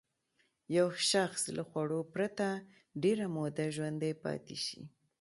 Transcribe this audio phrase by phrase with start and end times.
[0.77, 2.47] یو شخص له خوړو پرته
[3.03, 4.81] ډېره موده ژوندی پاتې شي.